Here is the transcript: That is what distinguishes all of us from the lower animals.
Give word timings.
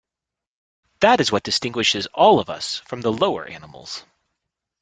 That 1.01 1.21
is 1.21 1.31
what 1.31 1.43
distinguishes 1.43 2.07
all 2.07 2.39
of 2.39 2.49
us 2.49 2.77
from 2.87 3.01
the 3.01 3.13
lower 3.13 3.45
animals. 3.45 4.03